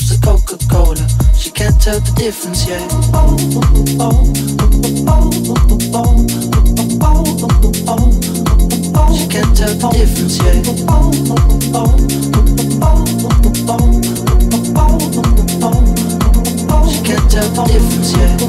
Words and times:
sips 0.00 0.14
of 0.14 0.20
Coca 0.22 0.56
Cola. 0.68 1.06
She 1.36 1.50
can't 1.50 1.78
tell 1.80 1.98
the 2.00 2.12
difference 2.12 2.66
yet. 2.66 2.90
She 9.16 9.26
can't 9.28 9.56
tell 9.56 9.74
the 9.74 9.88
difference 9.92 10.38
yet. 10.38 10.66
She 16.90 17.00
can't 17.04 17.30
tell 17.30 17.48
the 17.50 17.64
difference 17.66 18.12
yet. 18.16 18.40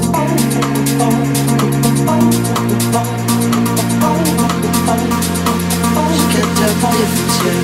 She 6.15 6.23
can't 6.33 6.51
tell 6.57 6.73
the 6.75 6.87
difference 6.93 7.37
yet. 7.43 7.61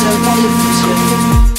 to 0.00 0.08
leave 0.08 1.44
you. 1.44 1.49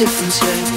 difference, 0.00 0.40
yeah. 0.40 0.69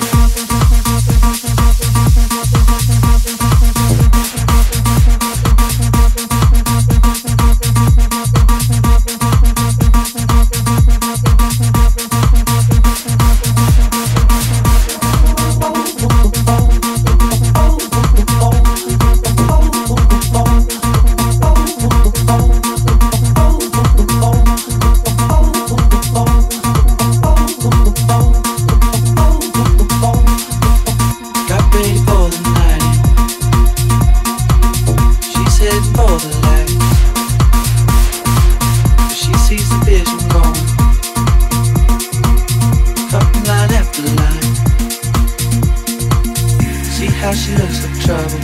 how 47.24 47.32
she 47.32 47.56
looks 47.56 47.86
like 47.86 48.00
trouble. 48.02 48.42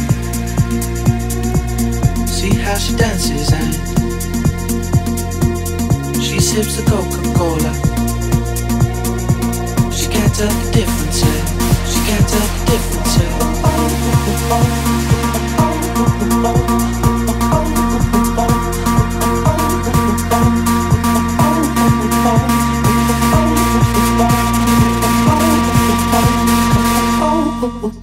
See 2.27 2.55
how 2.55 2.77
she 2.77 2.95
dances 2.95 3.51
and 3.51 3.73
she 6.23 6.39
sips 6.39 6.77
the 6.77 6.83
Coca-Cola. 6.89 7.73
She 9.91 10.07
can't 10.07 10.33
tell 10.33 10.47
the 10.47 10.71
difference. 10.71 11.21
Yet. 11.21 11.45
She 11.91 11.99
can't 12.07 12.27
tell 12.29 12.47
the 12.55 12.65
difference. 12.71 13.17
Yet. 17.03 17.08